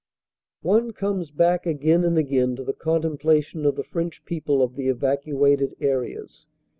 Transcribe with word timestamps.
One 0.63 0.93
comes 0.93 1.29
back 1.29 1.67
again 1.67 2.03
and 2.03 2.17
again 2.17 2.55
to 2.55 2.63
the 2.63 2.73
contemplation 2.73 3.67
of 3.67 3.75
the 3.75 3.83
French 3.83 4.25
people 4.25 4.63
of 4.63 4.75
the 4.75 4.87
evacuated 4.87 5.75
areas. 5.79 6.47